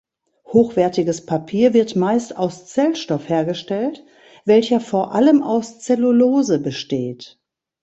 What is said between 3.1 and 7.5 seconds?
hergestellt, welcher vor allem aus Cellulose besteht.